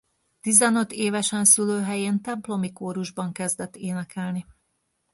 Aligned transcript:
Tizenöt 0.41 0.91
évesen 0.91 1.45
szülőhelyén 1.45 2.21
templomi 2.21 2.71
kórusban 2.73 3.31
kezdett 3.31 3.75
énekelni. 3.75 4.45